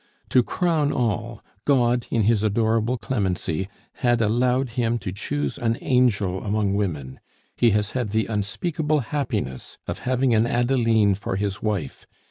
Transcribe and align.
"To 0.29 0.41
crown 0.41 0.91
all, 0.91 1.43
God, 1.63 2.07
in 2.09 2.23
His 2.23 2.41
adorable 2.41 2.97
clemency, 2.97 3.67
had 3.97 4.19
allowed 4.19 4.69
him 4.69 4.97
to 4.97 5.11
choose 5.11 5.59
an 5.59 5.77
angel 5.79 6.43
among 6.43 6.73
women; 6.73 7.19
he 7.55 7.69
has 7.77 7.91
had 7.91 8.09
the 8.09 8.25
unspeakable 8.25 9.01
happiness 9.01 9.77
of 9.85 9.99
having 9.99 10.33
an 10.33 10.47
Adeline 10.47 11.13
for 11.13 11.35
his 11.35 11.61
wife! 11.61 12.07